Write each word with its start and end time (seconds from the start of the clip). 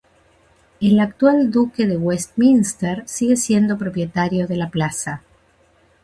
El 0.79 0.99
actual 0.99 1.51
Duque 1.51 1.85
de 1.85 1.95
Westminster 1.95 3.03
sigue 3.07 3.35
siendo 3.37 3.77
propietario 3.77 4.47
de 4.47 4.55
la 4.57 4.71
plaza. 4.71 5.21